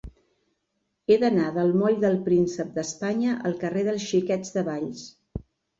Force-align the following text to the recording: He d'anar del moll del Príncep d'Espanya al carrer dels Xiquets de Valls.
He 1.13 1.17
d'anar 1.25 1.51
del 1.59 1.69
moll 1.83 1.99
del 2.05 2.17
Príncep 2.31 2.75
d'Espanya 2.81 3.39
al 3.51 3.57
carrer 3.65 3.89
dels 3.91 4.11
Xiquets 4.15 4.59
de 4.59 4.71
Valls. 4.73 5.11